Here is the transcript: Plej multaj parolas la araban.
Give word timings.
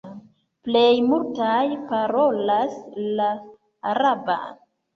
Plej 0.67 0.93
multaj 1.09 1.61
parolas 1.93 2.75
la 3.21 3.31
araban. 3.95 4.53